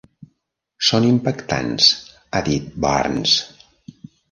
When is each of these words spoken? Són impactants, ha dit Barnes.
Són 0.87 1.05
impactants, 1.09 1.91
ha 2.33 2.43
dit 2.51 2.73
Barnes. 2.89 3.39